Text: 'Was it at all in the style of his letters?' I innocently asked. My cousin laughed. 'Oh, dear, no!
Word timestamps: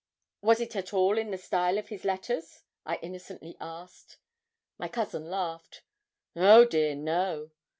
'Was 0.41 0.59
it 0.59 0.75
at 0.75 0.95
all 0.95 1.15
in 1.19 1.29
the 1.29 1.37
style 1.37 1.77
of 1.77 1.89
his 1.89 2.03
letters?' 2.03 2.63
I 2.87 2.95
innocently 3.03 3.55
asked. 3.61 4.17
My 4.79 4.87
cousin 4.87 5.29
laughed. 5.29 5.83
'Oh, 6.35 6.65
dear, 6.65 6.95
no! 6.95 7.51